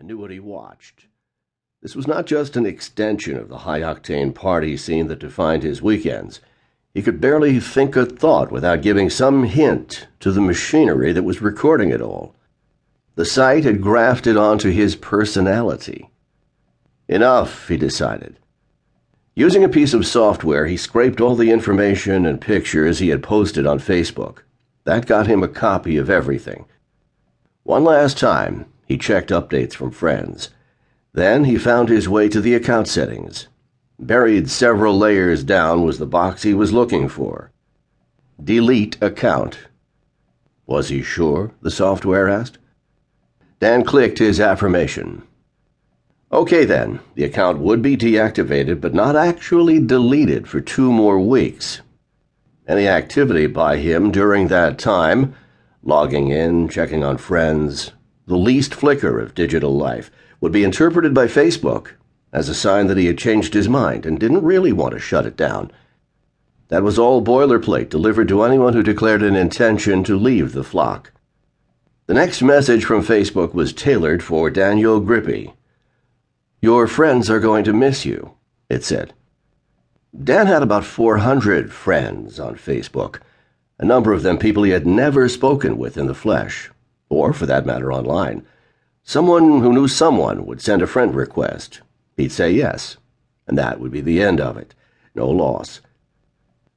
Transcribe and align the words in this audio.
and 0.00 0.08
knew 0.08 0.16
what 0.16 0.30
he 0.30 0.40
watched. 0.40 1.04
This 1.82 1.94
was 1.94 2.06
not 2.06 2.24
just 2.24 2.56
an 2.56 2.64
extension 2.64 3.36
of 3.36 3.50
the 3.50 3.58
high 3.58 3.80
octane 3.80 4.34
party 4.34 4.74
scene 4.78 5.08
that 5.08 5.18
defined 5.18 5.62
his 5.62 5.82
weekends. 5.82 6.40
He 6.94 7.02
could 7.02 7.20
barely 7.20 7.60
think 7.60 7.96
a 7.96 8.06
thought 8.06 8.50
without 8.50 8.80
giving 8.80 9.10
some 9.10 9.44
hint 9.44 10.08
to 10.20 10.32
the 10.32 10.40
machinery 10.40 11.12
that 11.12 11.22
was 11.22 11.42
recording 11.42 11.90
it 11.90 12.00
all. 12.00 12.34
The 13.14 13.26
site 13.26 13.64
had 13.64 13.82
grafted 13.82 14.38
onto 14.38 14.70
his 14.70 14.96
personality. 14.96 16.08
Enough, 17.06 17.68
he 17.68 17.76
decided. 17.76 18.38
Using 19.34 19.64
a 19.64 19.68
piece 19.68 19.92
of 19.92 20.06
software, 20.06 20.66
he 20.66 20.78
scraped 20.78 21.20
all 21.20 21.36
the 21.36 21.50
information 21.50 22.24
and 22.24 22.40
pictures 22.40 23.00
he 23.00 23.10
had 23.10 23.22
posted 23.22 23.66
on 23.66 23.78
Facebook. 23.78 24.38
That 24.84 25.04
got 25.04 25.26
him 25.26 25.42
a 25.42 25.48
copy 25.48 25.98
of 25.98 26.08
everything. 26.08 26.64
One 27.64 27.84
last 27.84 28.16
time, 28.16 28.64
he 28.90 28.98
checked 28.98 29.30
updates 29.30 29.72
from 29.72 29.92
friends. 29.92 30.50
Then 31.12 31.44
he 31.44 31.56
found 31.56 31.88
his 31.88 32.08
way 32.08 32.28
to 32.28 32.40
the 32.40 32.54
account 32.54 32.88
settings. 32.88 33.46
Buried 34.00 34.50
several 34.50 34.98
layers 34.98 35.44
down 35.44 35.84
was 35.84 36.00
the 36.00 36.06
box 36.06 36.42
he 36.42 36.54
was 36.54 36.72
looking 36.72 37.08
for. 37.08 37.52
Delete 38.42 39.00
account. 39.00 39.68
Was 40.66 40.88
he 40.88 41.02
sure? 41.02 41.52
the 41.62 41.70
software 41.70 42.28
asked. 42.28 42.58
Dan 43.60 43.84
clicked 43.84 44.18
his 44.18 44.40
affirmation. 44.40 45.22
Okay, 46.32 46.64
then, 46.64 46.98
the 47.14 47.22
account 47.22 47.60
would 47.60 47.82
be 47.82 47.96
deactivated, 47.96 48.80
but 48.80 48.92
not 48.92 49.14
actually 49.14 49.78
deleted 49.78 50.48
for 50.48 50.60
two 50.60 50.90
more 50.90 51.20
weeks. 51.20 51.80
Any 52.66 52.88
activity 52.88 53.46
by 53.46 53.76
him 53.76 54.10
during 54.10 54.48
that 54.48 54.80
time, 54.80 55.36
logging 55.84 56.30
in, 56.30 56.68
checking 56.68 57.04
on 57.04 57.18
friends, 57.18 57.92
the 58.30 58.38
least 58.38 58.72
flicker 58.72 59.18
of 59.18 59.34
digital 59.34 59.76
life, 59.76 60.08
would 60.40 60.52
be 60.52 60.62
interpreted 60.62 61.12
by 61.12 61.26
Facebook 61.26 61.94
as 62.32 62.48
a 62.48 62.54
sign 62.54 62.86
that 62.86 62.96
he 62.96 63.06
had 63.06 63.18
changed 63.18 63.54
his 63.54 63.68
mind 63.68 64.06
and 64.06 64.20
didn't 64.20 64.44
really 64.44 64.72
want 64.72 64.92
to 64.92 65.00
shut 65.00 65.26
it 65.26 65.36
down. 65.36 65.68
That 66.68 66.84
was 66.84 66.96
all 66.96 67.24
boilerplate 67.24 67.88
delivered 67.88 68.28
to 68.28 68.44
anyone 68.44 68.72
who 68.72 68.84
declared 68.84 69.24
an 69.24 69.34
intention 69.34 70.04
to 70.04 70.16
leave 70.16 70.52
the 70.52 70.62
flock. 70.62 71.10
The 72.06 72.14
next 72.14 72.40
message 72.40 72.84
from 72.84 73.02
Facebook 73.02 73.52
was 73.52 73.72
tailored 73.72 74.22
for 74.22 74.48
Daniel 74.48 75.00
Grippi. 75.00 75.52
Your 76.62 76.86
friends 76.86 77.28
are 77.28 77.40
going 77.40 77.64
to 77.64 77.72
miss 77.72 78.06
you, 78.06 78.34
it 78.68 78.84
said. 78.84 79.12
Dan 80.16 80.46
had 80.46 80.62
about 80.62 80.84
400 80.84 81.72
friends 81.72 82.38
on 82.38 82.54
Facebook, 82.54 83.18
a 83.80 83.84
number 83.84 84.12
of 84.12 84.22
them 84.22 84.38
people 84.38 84.62
he 84.62 84.70
had 84.70 84.86
never 84.86 85.28
spoken 85.28 85.76
with 85.76 85.96
in 85.96 86.06
the 86.06 86.14
flesh, 86.14 86.70
or, 87.10 87.34
for 87.34 87.44
that 87.44 87.66
matter, 87.66 87.92
online. 87.92 88.46
Someone 89.02 89.60
who 89.60 89.72
knew 89.72 89.88
someone 89.88 90.46
would 90.46 90.62
send 90.62 90.80
a 90.80 90.86
friend 90.86 91.14
request, 91.14 91.82
He'd 92.16 92.32
say 92.32 92.52
yes, 92.52 92.98
and 93.46 93.56
that 93.56 93.80
would 93.80 93.90
be 93.90 94.02
the 94.02 94.22
end 94.22 94.40
of 94.40 94.56
it. 94.56 94.74
No 95.14 95.28
loss. 95.28 95.80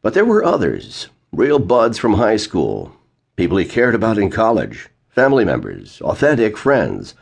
But 0.00 0.14
there 0.14 0.24
were 0.24 0.44
others, 0.44 1.08
real 1.32 1.58
buds 1.58 1.98
from 1.98 2.14
high 2.14 2.36
school, 2.36 2.94
people 3.36 3.56
he 3.56 3.64
cared 3.64 3.94
about 3.94 4.16
in 4.16 4.30
college, 4.30 4.88
family 5.08 5.44
members, 5.44 6.00
authentic 6.02 6.56
friends. 6.56 7.14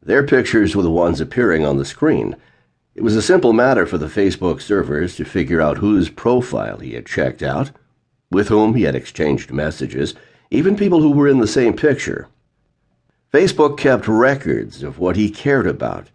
Their 0.00 0.22
pictures 0.22 0.76
were 0.76 0.82
the 0.82 0.90
ones 0.90 1.20
appearing 1.20 1.66
on 1.66 1.76
the 1.76 1.84
screen. 1.84 2.36
It 2.94 3.02
was 3.02 3.16
a 3.16 3.22
simple 3.22 3.52
matter 3.52 3.84
for 3.84 3.98
the 3.98 4.06
Facebook 4.06 4.60
servers 4.60 5.16
to 5.16 5.24
figure 5.24 5.60
out 5.60 5.78
whose 5.78 6.08
profile 6.08 6.78
he 6.78 6.94
had 6.94 7.06
checked 7.06 7.42
out, 7.42 7.72
with 8.30 8.48
whom 8.48 8.74
he 8.74 8.84
had 8.84 8.94
exchanged 8.94 9.50
messages, 9.50 10.14
even 10.54 10.76
people 10.76 11.00
who 11.00 11.10
were 11.10 11.26
in 11.26 11.40
the 11.40 11.46
same 11.48 11.74
picture. 11.74 12.28
Facebook 13.32 13.76
kept 13.76 14.06
records 14.06 14.84
of 14.84 15.00
what 15.00 15.16
he 15.16 15.28
cared 15.28 15.66
about, 15.66 16.10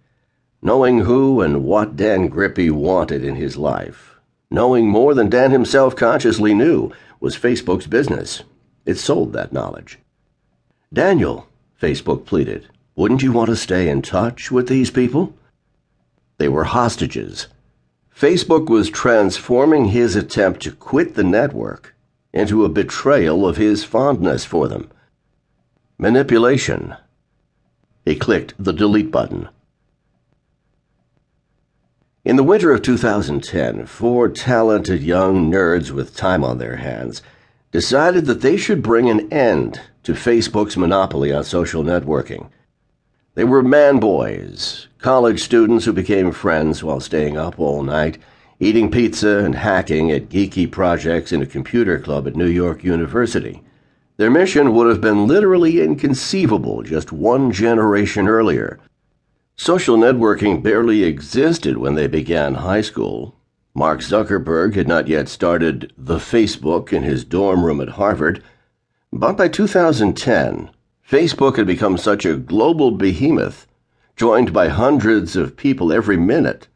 knowing 0.61 0.99
who 0.99 1.41
and 1.41 1.65
what 1.65 1.97
Dan 1.97 2.29
Grippi 2.29 2.71
wanted 2.71 3.21
in 3.21 3.35
his 3.35 3.57
life, 3.57 4.17
knowing 4.49 4.87
more 4.87 5.13
than 5.13 5.29
Dan 5.29 5.51
himself 5.51 5.93
consciously 5.93 6.53
knew, 6.53 6.89
was 7.19 7.35
Facebook's 7.35 7.85
business. 7.85 8.43
It 8.85 8.95
sold 8.95 9.33
that 9.33 9.51
knowledge. 9.51 9.99
Daniel, 10.93 11.49
Facebook 11.81 12.25
pleaded, 12.25 12.69
wouldn't 12.95 13.21
you 13.21 13.33
want 13.33 13.49
to 13.49 13.57
stay 13.57 13.89
in 13.89 14.01
touch 14.01 14.51
with 14.51 14.69
these 14.69 14.89
people? 14.89 15.35
They 16.37 16.47
were 16.47 16.63
hostages. 16.63 17.47
Facebook 18.15 18.69
was 18.69 18.89
transforming 18.89 19.85
his 19.85 20.15
attempt 20.15 20.61
to 20.61 20.71
quit 20.71 21.15
the 21.15 21.23
network 21.25 21.93
into 22.33 22.63
a 22.63 22.69
betrayal 22.69 23.47
of 23.47 23.57
his 23.57 23.83
fondness 23.83 24.45
for 24.45 24.67
them. 24.67 24.89
Manipulation. 25.97 26.95
He 28.05 28.15
clicked 28.15 28.53
the 28.57 28.73
delete 28.73 29.11
button. 29.11 29.49
In 32.25 32.35
the 32.35 32.43
winter 32.43 32.71
of 32.71 32.81
2010, 32.81 33.85
four 33.85 34.29
talented 34.29 35.01
young 35.01 35.51
nerds 35.51 35.91
with 35.91 36.15
time 36.15 36.43
on 36.43 36.57
their 36.57 36.75
hands 36.75 37.21
decided 37.71 38.25
that 38.25 38.41
they 38.41 38.57
should 38.57 38.83
bring 38.83 39.09
an 39.09 39.31
end 39.31 39.81
to 40.03 40.13
Facebook's 40.13 40.77
monopoly 40.77 41.31
on 41.31 41.43
social 41.43 41.83
networking. 41.83 42.49
They 43.35 43.43
were 43.43 43.63
man 43.63 43.99
boys, 43.99 44.87
college 44.97 45.41
students 45.41 45.85
who 45.85 45.93
became 45.93 46.31
friends 46.31 46.83
while 46.83 46.99
staying 46.99 47.37
up 47.37 47.59
all 47.59 47.83
night, 47.83 48.17
eating 48.59 48.91
pizza 48.91 49.37
and 49.37 49.55
hacking 49.55 50.11
at 50.11 50.27
geeky 50.27 50.69
projects 50.69 51.31
in 51.31 51.41
a 51.41 51.45
computer 51.45 51.97
club 51.97 52.27
at 52.27 52.35
New 52.35 52.47
York 52.47 52.83
University. 52.83 53.61
Their 54.17 54.29
mission 54.29 54.73
would 54.73 54.89
have 54.89 54.99
been 54.99 55.27
literally 55.27 55.81
inconceivable 55.81 56.83
just 56.83 57.13
one 57.13 57.53
generation 57.53 58.27
earlier. 58.27 58.77
Social 59.55 59.95
networking 59.95 60.61
barely 60.61 61.03
existed 61.03 61.77
when 61.77 61.95
they 61.95 62.07
began 62.07 62.55
high 62.55 62.81
school. 62.81 63.33
Mark 63.73 64.01
Zuckerberg 64.01 64.75
had 64.75 64.89
not 64.89 65.07
yet 65.07 65.29
started 65.29 65.93
the 65.97 66.17
Facebook 66.17 66.91
in 66.91 67.03
his 67.03 67.23
dorm 67.23 67.63
room 67.63 67.79
at 67.79 67.89
Harvard. 67.89 68.43
But 69.13 69.37
by 69.37 69.47
2010, 69.47 70.69
Facebook 71.09 71.55
had 71.55 71.65
become 71.65 71.97
such 71.97 72.25
a 72.25 72.35
global 72.35 72.91
behemoth, 72.91 73.67
joined 74.17 74.51
by 74.51 74.67
hundreds 74.67 75.37
of 75.37 75.55
people 75.55 75.93
every 75.93 76.17
minute, 76.17 76.67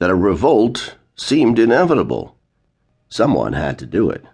that 0.00 0.10
a 0.10 0.16
revolt 0.16 0.96
seemed 1.20 1.58
inevitable. 1.58 2.36
Someone 3.08 3.52
had 3.52 3.78
to 3.78 3.86
do 3.86 4.10
it. 4.10 4.24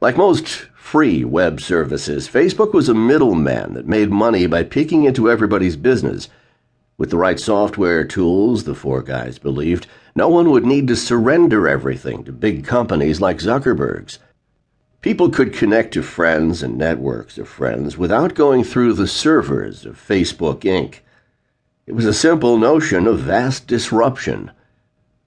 Like 0.00 0.16
most 0.16 0.48
free 0.74 1.24
web 1.24 1.60
services, 1.60 2.28
Facebook 2.28 2.72
was 2.72 2.88
a 2.88 2.94
middleman 2.94 3.74
that 3.74 3.86
made 3.86 4.10
money 4.10 4.46
by 4.46 4.62
peeking 4.62 5.04
into 5.04 5.30
everybody's 5.30 5.76
business 5.76 6.28
with 6.98 7.10
the 7.10 7.18
right 7.18 7.38
software 7.38 8.04
tools, 8.04 8.64
the 8.64 8.74
four 8.74 9.02
guys 9.02 9.38
believed, 9.38 9.86
no 10.14 10.28
one 10.28 10.50
would 10.50 10.64
need 10.64 10.88
to 10.88 10.96
surrender 10.96 11.68
everything 11.68 12.24
to 12.24 12.32
big 12.32 12.64
companies 12.64 13.20
like 13.20 13.38
Zuckerberg's. 13.38 14.18
People 15.02 15.28
could 15.28 15.52
connect 15.52 15.92
to 15.92 16.02
friends 16.02 16.62
and 16.62 16.78
networks 16.78 17.36
of 17.36 17.48
friends 17.48 17.98
without 17.98 18.34
going 18.34 18.64
through 18.64 18.94
the 18.94 19.06
servers 19.06 19.84
of 19.84 20.02
Facebook 20.02 20.60
Inc. 20.60 21.00
It 21.86 21.92
was 21.92 22.06
a 22.06 22.14
simple 22.14 22.56
notion 22.56 23.06
of 23.06 23.20
vast 23.20 23.66
disruption. 23.66 24.50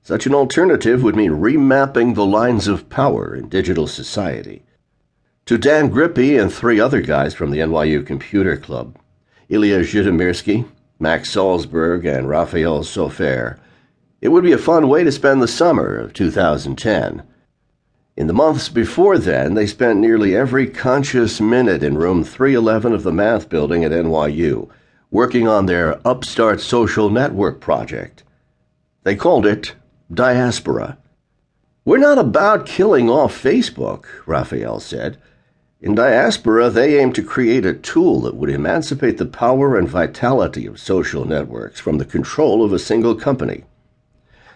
Such 0.09 0.25
an 0.25 0.33
alternative 0.33 1.03
would 1.03 1.15
mean 1.15 1.33
remapping 1.33 2.15
the 2.15 2.25
lines 2.25 2.67
of 2.67 2.89
power 2.89 3.35
in 3.35 3.47
digital 3.47 3.85
society. 3.85 4.63
To 5.45 5.55
Dan 5.55 5.91
Grippi 5.91 6.41
and 6.41 6.51
three 6.51 6.79
other 6.79 6.99
guys 6.99 7.35
from 7.35 7.51
the 7.51 7.59
NYU 7.59 8.03
Computer 8.03 8.57
Club, 8.57 8.97
Ilya 9.49 9.81
Zhitomirskiy, 9.81 10.65
Max 10.97 11.29
Salzberg, 11.29 12.11
and 12.11 12.27
Raphael 12.27 12.79
Sofaer. 12.81 13.59
It 14.19 14.29
would 14.29 14.43
be 14.43 14.51
a 14.51 14.57
fun 14.57 14.87
way 14.87 15.03
to 15.03 15.11
spend 15.11 15.43
the 15.43 15.47
summer 15.47 15.95
of 15.95 16.13
2010. 16.13 17.21
In 18.17 18.25
the 18.25 18.33
months 18.33 18.67
before 18.67 19.19
then, 19.19 19.53
they 19.53 19.67
spent 19.67 19.99
nearly 19.99 20.35
every 20.35 20.65
conscious 20.65 21.39
minute 21.39 21.83
in 21.83 21.99
room 21.99 22.23
311 22.23 22.93
of 22.93 23.03
the 23.03 23.13
math 23.13 23.47
building 23.47 23.83
at 23.83 23.91
NYU, 23.91 24.69
working 25.11 25.47
on 25.47 25.67
their 25.67 26.01
upstart 26.03 26.61
social 26.61 27.11
network 27.11 27.59
project. 27.59 28.23
They 29.03 29.15
called 29.15 29.45
it 29.45 29.75
Diaspora. 30.11 30.97
We're 31.85 31.99
not 31.99 32.17
about 32.17 32.65
killing 32.65 33.11
off 33.11 33.43
Facebook, 33.43 34.05
Raphael 34.25 34.79
said. 34.79 35.17
In 35.81 35.93
diaspora, 35.93 36.71
they 36.71 36.99
aim 36.99 37.13
to 37.13 37.23
create 37.23 37.63
a 37.63 37.75
tool 37.75 38.21
that 38.21 38.35
would 38.35 38.49
emancipate 38.49 39.19
the 39.19 39.27
power 39.27 39.77
and 39.77 39.87
vitality 39.87 40.65
of 40.65 40.79
social 40.79 41.25
networks 41.25 41.79
from 41.79 41.99
the 41.99 42.05
control 42.05 42.65
of 42.65 42.73
a 42.73 42.79
single 42.79 43.13
company. 43.13 43.65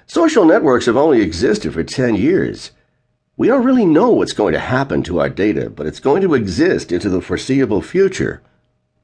Social 0.08 0.44
networks 0.44 0.88
have 0.88 0.98
only 0.98 1.22
existed 1.22 1.74
for 1.74 1.84
10 1.84 2.16
years. 2.16 2.72
We 3.38 3.48
don't 3.48 3.64
really 3.64 3.86
know 3.86 4.10
what's 4.10 4.34
going 4.34 4.54
to 4.54 4.60
happen 4.60 5.04
to 5.04 5.20
our 5.20 5.30
data, 5.30 5.70
but 5.70 5.86
it's 5.86 6.00
going 6.00 6.24
to 6.24 6.34
exist 6.34 6.92
into 6.92 7.10
the 7.10 7.22
foreseeable 7.22 7.84
future. 7.84 8.42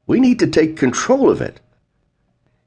We 0.04 0.18
need 0.18 0.40
to 0.40 0.48
take 0.48 0.76
control 0.76 1.30
of 1.30 1.40
it. 1.40 1.60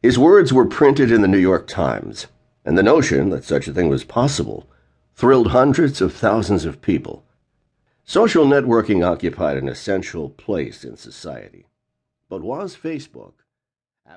His 0.02 0.18
words 0.18 0.54
were 0.54 0.66
printed 0.66 1.12
in 1.12 1.22
the 1.22 1.28
New 1.28 1.38
York 1.38 1.68
Times, 1.68 2.28
and 2.66 2.78
the 2.78 2.84
notion 2.84 3.30
that 3.30 3.44
such 3.44 3.68
a 3.68 3.74
thing 3.74 3.90
was 3.90 4.04
possible 4.04 4.70
thrilled 5.16 5.48
hundreds 5.48 6.02
of 6.02 6.14
thousands 6.14 6.66
of 6.66 6.82
people. 6.82 7.24
Social 8.06 8.46
networking 8.46 9.06
occupied 9.06 9.58
an 9.58 9.70
essential 9.70 10.30
place 10.30 10.84
in 10.84 10.98
society. 10.98 11.66
But 12.30 12.42
was 12.42 12.76
Facebook 12.76 13.34